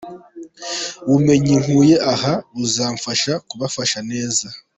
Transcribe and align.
Ubumenyi 1.05 1.53
nkuye 1.63 1.95
aha, 2.13 2.33
buzamfasha 2.57 3.33
kubafasha 3.47 3.99
neza. 4.11 4.47